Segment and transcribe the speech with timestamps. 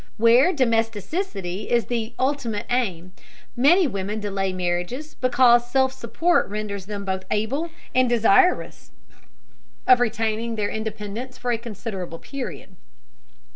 [0.17, 3.13] Where domesticity is the ultimate aim,
[3.55, 8.89] many women delay marriage because self support renders them both able and desirous
[9.85, 12.77] of retaining their independence for a considerable period.